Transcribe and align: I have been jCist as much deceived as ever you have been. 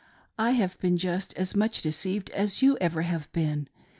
I 0.39 0.53
have 0.53 0.79
been 0.79 0.97
jCist 0.97 1.35
as 1.35 1.55
much 1.55 1.83
deceived 1.83 2.31
as 2.31 2.59
ever 2.79 3.01
you 3.01 3.07
have 3.09 3.31
been. 3.33 3.67